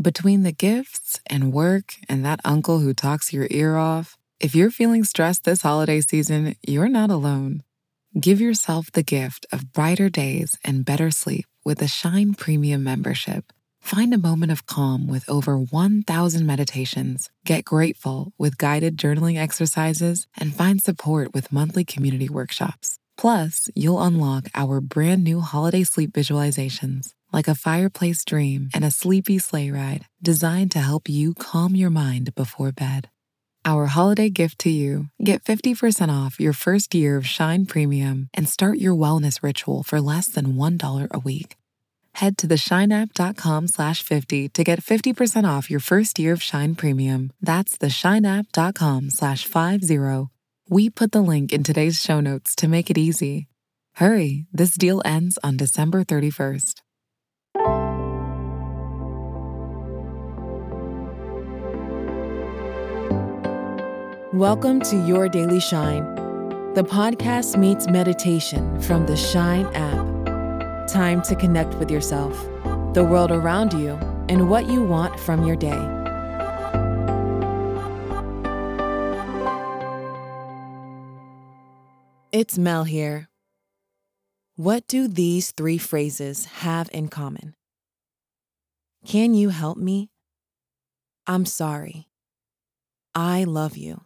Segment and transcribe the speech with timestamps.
[0.00, 4.70] Between the gifts and work and that uncle who talks your ear off, if you're
[4.70, 7.62] feeling stressed this holiday season, you're not alone.
[8.20, 13.54] Give yourself the gift of brighter days and better sleep with a Shine Premium membership.
[13.80, 20.26] Find a moment of calm with over 1,000 meditations, get grateful with guided journaling exercises,
[20.36, 22.98] and find support with monthly community workshops.
[23.16, 28.90] Plus, you'll unlock our brand new holiday sleep visualizations, like a fireplace dream and a
[28.90, 33.08] sleepy sleigh ride, designed to help you calm your mind before bed.
[33.64, 38.48] Our holiday gift to you get 50% off your first year of Shine Premium and
[38.48, 41.56] start your wellness ritual for less than $1 a week.
[42.14, 47.32] Head to theshineapp.com slash 50 to get 50% off your first year of Shine Premium.
[47.42, 50.28] That's theshineapp.com slash 50.
[50.68, 53.48] We put the link in today's show notes to make it easy.
[53.96, 56.85] Hurry, this deal ends on December 31st.
[64.36, 66.04] Welcome to Your Daily Shine.
[66.74, 70.86] The podcast meets meditation from the Shine app.
[70.86, 72.38] Time to connect with yourself,
[72.92, 73.92] the world around you,
[74.28, 75.80] and what you want from your day.
[82.30, 83.30] It's Mel here.
[84.56, 87.54] What do these three phrases have in common?
[89.06, 90.10] Can you help me?
[91.26, 92.10] I'm sorry.
[93.14, 94.02] I love you.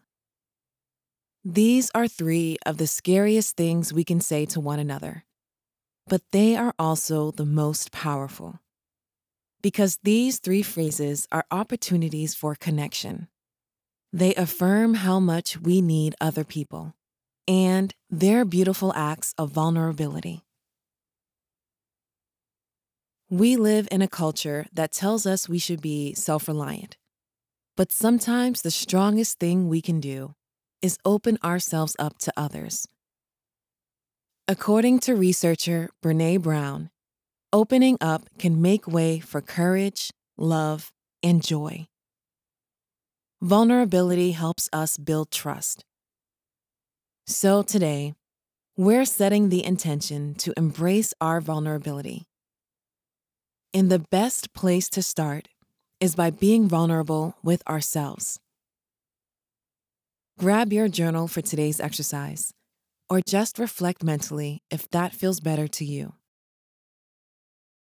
[1.45, 5.25] These are three of the scariest things we can say to one another,
[6.07, 8.61] but they are also the most powerful.
[9.63, 13.29] Because these three phrases are opportunities for connection.
[14.13, 16.93] They affirm how much we need other people,
[17.49, 20.43] and they're beautiful acts of vulnerability.
[23.31, 26.99] We live in a culture that tells us we should be self reliant,
[27.79, 30.35] but sometimes the strongest thing we can do
[30.83, 32.87] is open ourselves up to others.
[34.49, 36.91] According to researcher Brene Brown,
[37.53, 41.87] opening up can make way for courage, love, and joy.
[43.43, 45.85] Vulnerability helps us build trust.
[47.27, 48.15] So today,
[48.77, 52.27] we're setting the intention to embrace our vulnerability.
[53.73, 55.49] And the best place to start
[56.01, 58.41] is by being vulnerable with ourselves.
[60.41, 62.55] Grab your journal for today's exercise,
[63.11, 66.15] or just reflect mentally if that feels better to you.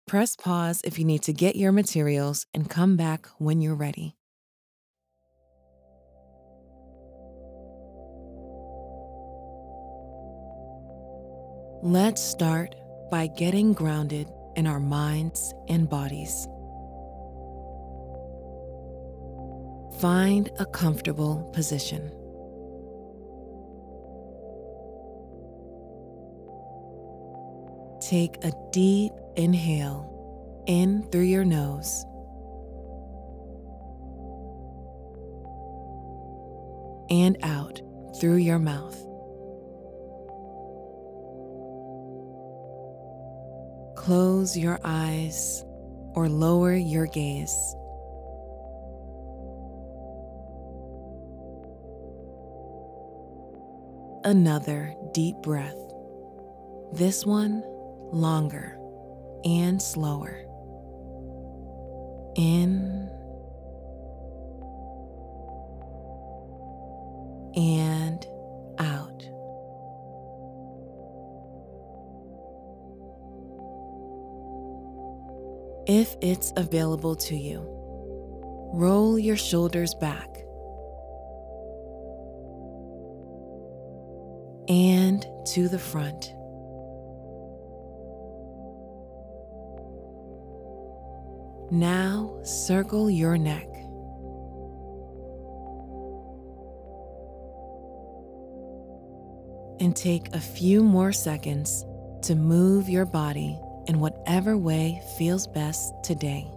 [0.09, 4.17] Press pause if you need to get your materials and come back when you're ready.
[11.85, 12.75] Let's start
[13.09, 14.27] by getting grounded
[14.57, 16.49] in our minds and bodies.
[20.01, 22.18] Find a comfortable position.
[28.09, 32.07] Take a deep inhale in through your nose.
[37.11, 37.83] And out
[38.19, 38.97] through your mouth.
[43.95, 45.63] Close your eyes
[46.15, 47.77] or lower your gaze.
[54.25, 55.77] Another deep breath.
[56.95, 57.63] This one
[58.13, 58.79] longer
[59.45, 60.45] and slower.
[62.37, 63.09] In
[67.57, 68.25] and
[68.79, 69.29] out.
[75.89, 77.65] If it's available to you,
[78.73, 80.29] roll your shoulders back
[84.69, 86.35] and to the front.
[91.71, 93.67] Now circle your neck.
[99.81, 101.85] And take a few more seconds
[102.23, 106.51] to move your body in whatever way feels best today.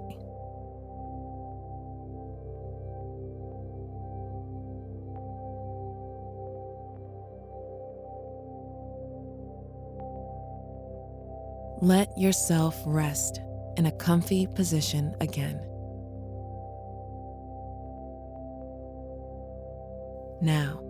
[11.81, 13.42] Let yourself rest
[13.81, 15.60] in a comfy position again.
[20.39, 20.83] Now,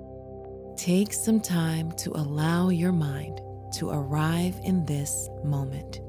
[0.75, 3.39] take some time to allow your mind
[3.75, 6.01] to arrive in this moment.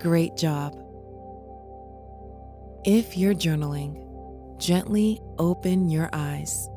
[0.00, 0.76] Great job.
[2.84, 4.09] If you're journaling,
[4.60, 6.68] gently open your eyes.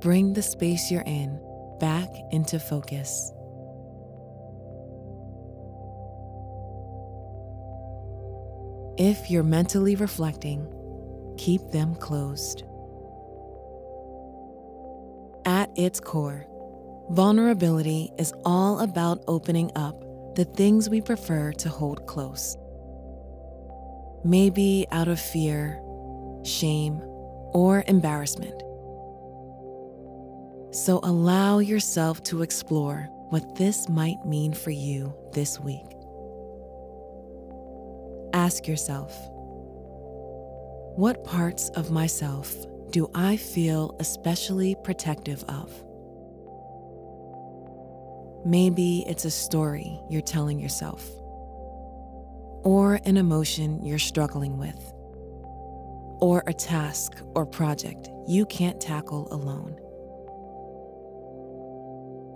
[0.00, 1.40] Bring the space you're in
[1.80, 3.32] back into focus.
[8.96, 10.72] If you're mentally reflecting,
[11.36, 12.62] keep them closed.
[15.46, 16.46] At its core,
[17.10, 20.00] vulnerability is all about opening up
[20.36, 22.56] the things we prefer to hold close.
[24.24, 25.80] Maybe out of fear,
[26.44, 27.00] shame,
[27.52, 28.62] or embarrassment.
[30.74, 35.86] So allow yourself to explore what this might mean for you this week.
[38.32, 39.12] Ask yourself
[40.96, 42.54] What parts of myself
[42.90, 45.72] do I feel especially protective of?
[48.46, 51.08] Maybe it's a story you're telling yourself,
[52.64, 54.92] or an emotion you're struggling with,
[56.20, 59.78] or a task or project you can't tackle alone.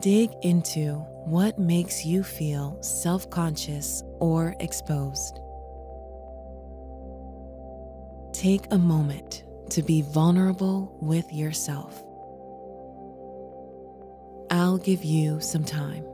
[0.01, 0.95] Dig into
[1.25, 5.41] what makes you feel self conscious or exposed.
[8.33, 12.03] Take a moment to be vulnerable with yourself.
[14.51, 16.05] I'll give you some time.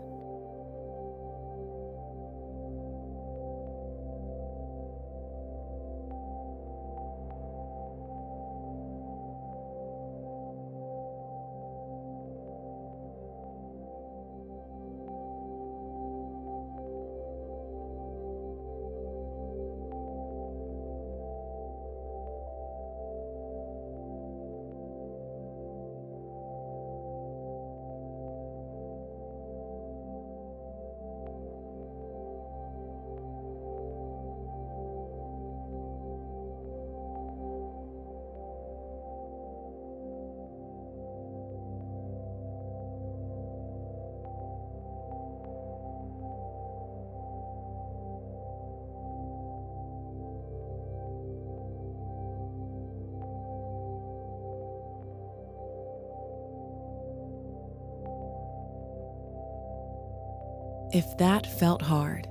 [60.94, 62.28] If that felt hard,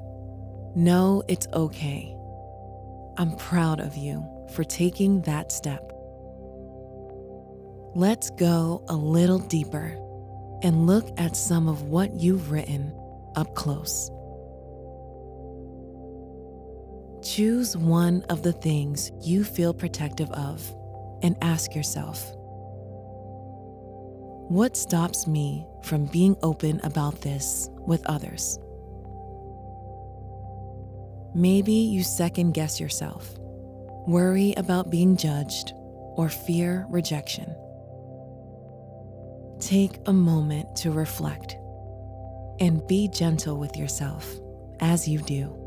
[0.73, 2.15] know it's okay.
[3.17, 5.91] I'm proud of you for taking that step.
[7.93, 9.97] Let's go a little deeper
[10.63, 12.97] and look at some of what you've written
[13.35, 14.09] up close.
[17.21, 20.73] Choose one of the things you feel protective of
[21.21, 22.33] and ask yourself
[24.49, 28.59] What stops me from being open about this with others.
[31.33, 33.35] Maybe you second guess yourself,
[34.05, 35.73] worry about being judged,
[36.15, 37.55] or fear rejection.
[39.59, 41.55] Take a moment to reflect
[42.59, 44.29] and be gentle with yourself
[44.81, 45.62] as you do.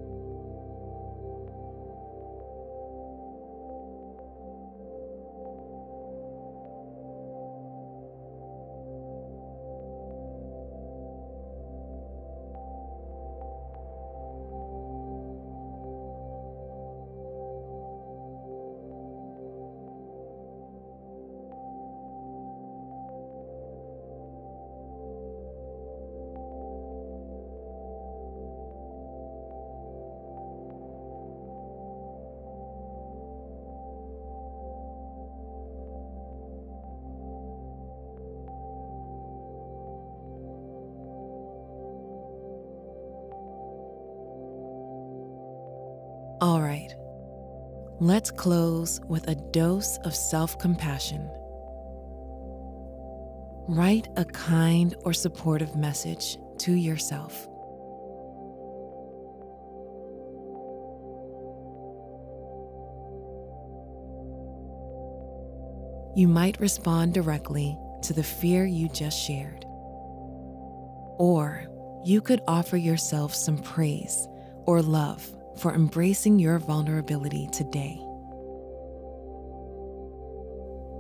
[46.38, 46.95] All right,
[47.99, 51.31] let's close with a dose of self compassion.
[53.69, 57.49] Write a kind or supportive message to yourself.
[66.14, 69.64] You might respond directly to the fear you just shared.
[71.19, 71.66] Or
[72.05, 74.28] you could offer yourself some praise
[74.66, 78.01] or love for embracing your vulnerability today.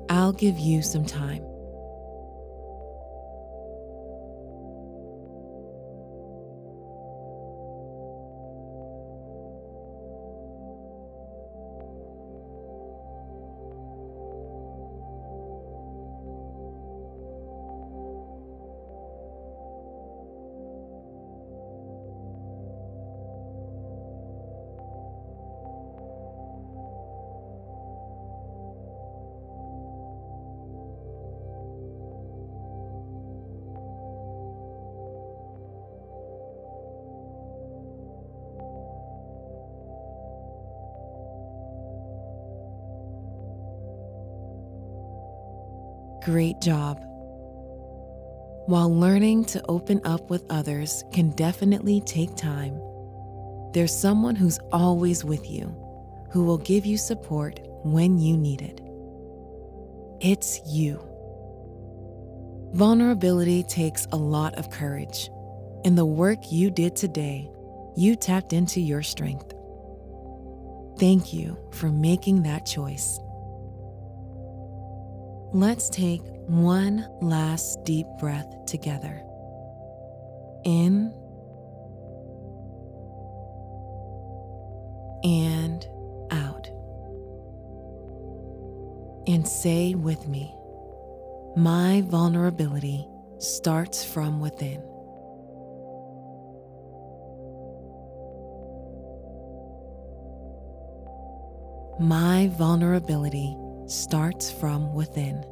[0.08, 1.42] I'll give you some time.
[46.26, 46.98] Great job.
[48.66, 52.80] While learning to open up with others can definitely take time,
[53.72, 55.66] there's someone who's always with you,
[56.32, 58.80] who will give you support when you need it.
[60.20, 61.00] It's you.
[62.72, 65.30] Vulnerability takes a lot of courage.
[65.84, 67.48] In the work you did today,
[67.96, 69.54] you tapped into your strength.
[70.98, 73.20] Thank you for making that choice.
[75.52, 79.22] Let's take one last deep breath together.
[80.64, 81.12] In
[85.24, 85.86] and
[86.30, 86.68] out.
[89.28, 90.54] And say with me,
[91.56, 94.82] my vulnerability starts from within.
[101.98, 105.44] My vulnerability starts from within.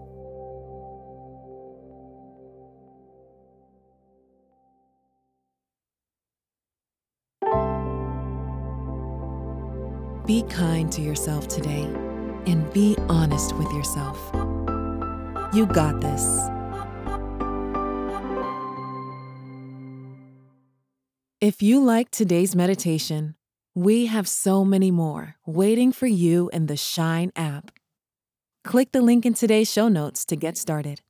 [10.26, 11.82] Be kind to yourself today
[12.46, 14.18] and be honest with yourself.
[15.54, 16.24] You got this.
[21.40, 23.34] If you like today's meditation,
[23.74, 27.70] we have so many more waiting for you in the Shine app.
[28.64, 31.02] Click the link in today's show notes to get started.